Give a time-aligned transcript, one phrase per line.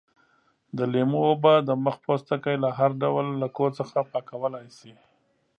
[0.77, 4.93] د لیمو اوبه د مخ پوستکی له هر ډول لکو څخه پاکولای شي.